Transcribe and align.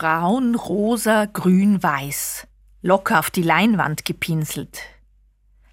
Braun, 0.00 0.54
rosa, 0.54 1.26
grün, 1.26 1.82
weiß, 1.82 2.46
locker 2.80 3.18
auf 3.18 3.30
die 3.30 3.42
Leinwand 3.42 4.06
gepinselt. 4.06 4.80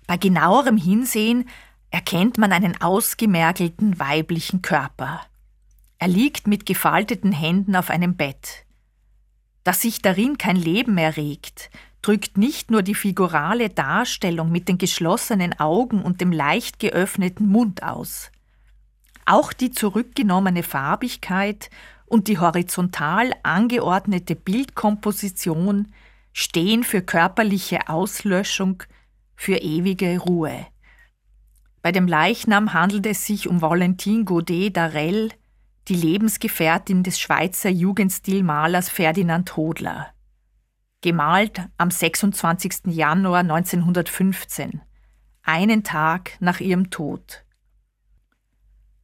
Bei 0.06 0.18
genauerem 0.18 0.76
Hinsehen 0.76 1.48
erkennt 1.92 2.38
man 2.38 2.52
einen 2.52 2.82
ausgemergelten 2.82 4.02
weiblichen 4.02 4.62
Körper. 4.62 5.22
Er 5.98 6.10
liegt 6.10 6.46
mit 6.46 6.66
gefalteten 6.66 7.32
Händen 7.32 7.78
auf 7.78 7.90
einem 7.90 8.18
Bett. 8.18 8.66
Dass 9.64 9.80
sich 9.80 10.02
darin 10.02 10.38
kein 10.38 10.58
Leben 10.58 10.96
mehr 10.96 11.16
regt, 11.16 11.70
drückt 12.02 12.38
nicht 12.38 12.70
nur 12.70 12.82
die 12.82 12.96
figurale 12.96 13.70
Darstellung 13.70 14.52
mit 14.52 14.68
den 14.68 14.78
geschlossenen 14.78 15.58
Augen 15.58 16.02
und 16.02 16.20
dem 16.20 16.34
leicht 16.34 16.80
geöffneten 16.80 17.48
Mund 17.48 17.82
aus. 17.82 18.30
Auch 19.26 19.54
die 19.54 19.72
zurückgenommene 19.72 20.64
Farbigkeit 20.64 21.70
und 22.08 22.28
die 22.28 22.40
horizontal 22.40 23.32
angeordnete 23.44 24.36
Bildkomposition 24.36 25.94
stehen 26.34 26.84
für 26.84 27.02
körperliche 27.02 27.90
Auslöschung, 27.90 28.84
für 29.36 29.58
ewige 29.58 30.18
Ruhe. 30.18 30.66
Bei 31.82 31.92
dem 31.92 32.08
Leichnam 32.08 32.74
handelt 32.74 33.06
es 33.06 33.26
sich 33.26 33.48
um 33.48 33.62
Valentine 33.62 34.24
Godet 34.24 34.76
d'Arel, 34.76 35.32
die 35.88 35.96
Lebensgefährtin 35.96 37.04
des 37.04 37.20
Schweizer 37.20 37.70
Jugendstilmalers 37.70 38.90
Ferdinand 38.90 39.56
Hodler 39.56 40.12
gemalt 41.02 41.62
am 41.78 41.92
26. 41.92 42.88
Januar 42.88 43.40
1915, 43.40 44.82
einen 45.44 45.84
Tag 45.84 46.32
nach 46.40 46.60
ihrem 46.60 46.90
Tod. 46.90 47.46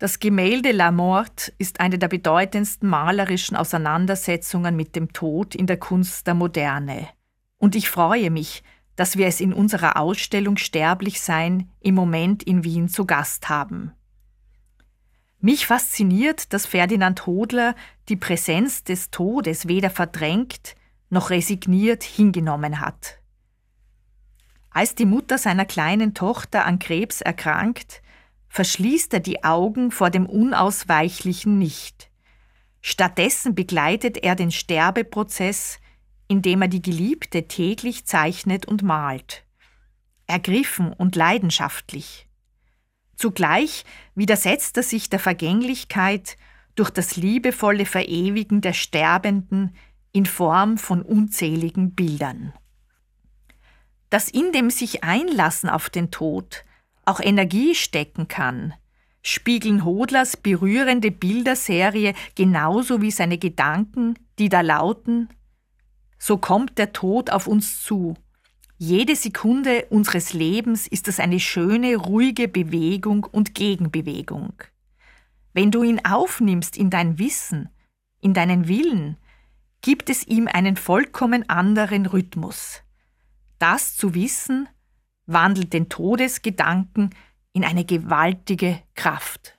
Das 0.03 0.19
Gemälde 0.19 0.73
La 0.73 0.91
Mort 0.91 1.53
ist 1.59 1.79
eine 1.79 1.97
der 1.97 2.09
bedeutendsten 2.09 2.89
malerischen 2.89 3.55
Auseinandersetzungen 3.55 4.75
mit 4.75 4.97
dem 4.97 5.13
Tod 5.13 5.55
in 5.55 5.65
der 5.65 5.77
Kunst 5.77 6.27
der 6.27 6.33
Moderne. 6.33 7.07
Und 7.57 7.73
ich 7.73 7.89
freue 7.89 8.29
mich, 8.29 8.63
dass 8.97 9.15
wir 9.15 9.27
es 9.27 9.39
in 9.39 9.53
unserer 9.53 9.95
Ausstellung 9.95 10.57
Sterblich 10.57 11.21
sein 11.21 11.69
im 11.79 11.95
Moment 11.95 12.43
in 12.43 12.65
Wien 12.65 12.89
zu 12.89 13.05
Gast 13.05 13.47
haben. 13.47 13.93
Mich 15.39 15.67
fasziniert, 15.67 16.51
dass 16.51 16.65
Ferdinand 16.65 17.25
Hodler 17.25 17.73
die 18.09 18.17
Präsenz 18.17 18.83
des 18.83 19.09
Todes 19.09 19.69
weder 19.69 19.89
verdrängt 19.89 20.75
noch 21.11 21.29
resigniert 21.29 22.03
hingenommen 22.03 22.81
hat. 22.81 23.21
Als 24.69 24.95
die 24.95 25.05
Mutter 25.05 25.37
seiner 25.37 25.63
kleinen 25.63 26.13
Tochter 26.13 26.65
an 26.65 26.79
Krebs 26.79 27.21
erkrankt, 27.21 28.02
verschließt 28.53 29.11
er 29.15 29.19
die 29.19 29.43
Augen 29.43 29.89
vor 29.89 30.11
dem 30.11 30.27
Unausweichlichen 30.27 31.57
nicht. 31.57 32.11
Stattdessen 32.81 33.55
begleitet 33.55 34.19
er 34.19 34.35
den 34.35 34.51
Sterbeprozess, 34.51 35.79
indem 36.27 36.61
er 36.61 36.67
die 36.67 36.83
Geliebte 36.83 37.47
täglich 37.47 38.05
zeichnet 38.05 38.67
und 38.67 38.83
malt. 38.83 39.43
Ergriffen 40.27 40.93
und 40.93 41.15
leidenschaftlich. 41.15 42.27
Zugleich 43.15 43.85
widersetzt 44.13 44.77
er 44.77 44.83
sich 44.83 45.09
der 45.09 45.19
Vergänglichkeit 45.19 46.37
durch 46.75 46.91
das 46.91 47.15
liebevolle 47.15 47.87
Verewigen 47.87 48.61
der 48.61 48.73
Sterbenden 48.73 49.75
in 50.11 50.27
Form 50.27 50.77
von 50.77 51.01
unzähligen 51.01 51.95
Bildern. 51.95 52.53
Dass 54.11 54.29
in 54.29 54.51
dem 54.51 54.69
sich 54.69 55.03
einlassen 55.03 55.71
auf 55.71 55.89
den 55.89 56.11
Tod 56.11 56.65
auch 57.05 57.19
Energie 57.19 57.75
stecken 57.75 58.27
kann, 58.27 58.73
spiegeln 59.21 59.85
Hodlers 59.85 60.37
berührende 60.37 61.11
Bilderserie 61.11 62.13
genauso 62.35 63.01
wie 63.01 63.11
seine 63.11 63.37
Gedanken, 63.37 64.15
die 64.39 64.49
da 64.49 64.61
lauten 64.61 65.29
So 66.17 66.37
kommt 66.37 66.77
der 66.77 66.93
Tod 66.93 67.29
auf 67.29 67.47
uns 67.47 67.81
zu. 67.83 68.15
Jede 68.77 69.15
Sekunde 69.15 69.85
unseres 69.89 70.33
Lebens 70.33 70.87
ist 70.87 71.07
es 71.07 71.19
eine 71.19 71.39
schöne, 71.39 71.95
ruhige 71.95 72.47
Bewegung 72.47 73.23
und 73.23 73.55
Gegenbewegung. 73.55 74.53
Wenn 75.53 75.71
du 75.71 75.83
ihn 75.83 76.03
aufnimmst 76.03 76.75
in 76.75 76.89
dein 76.89 77.19
Wissen, 77.19 77.69
in 78.19 78.33
deinen 78.33 78.67
Willen, 78.67 79.17
gibt 79.81 80.09
es 80.09 80.25
ihm 80.25 80.47
einen 80.47 80.75
vollkommen 80.75 81.47
anderen 81.49 82.05
Rhythmus. 82.05 82.81
Das 83.59 83.95
zu 83.95 84.15
wissen, 84.15 84.67
wandelt 85.25 85.73
den 85.73 85.89
Todesgedanken 85.89 87.09
in 87.53 87.63
eine 87.63 87.85
gewaltige 87.85 88.79
Kraft. 88.95 89.51